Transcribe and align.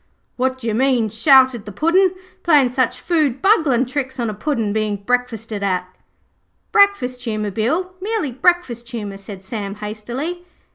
'What 0.35 0.57
d'yer 0.57 0.73
mean,' 0.73 1.09
shouted 1.11 1.65
the 1.65 1.71
Puddin', 1.71 2.15
'playing 2.41 2.71
such 2.71 2.99
foodbungling 2.99 3.85
tricks 3.85 4.19
on 4.19 4.31
a 4.31 4.33
Puddin' 4.33 4.73
being 4.73 4.95
breakfasted 4.95 5.61
at?' 5.61 5.87
'Breakfast 6.71 7.21
humour, 7.25 7.51
Bill, 7.51 7.91
merely 8.01 8.31
breakfast 8.31 8.89
humour,' 8.89 9.17
said 9.17 9.43
Sam 9.43 9.75
hastily. 9.75 10.43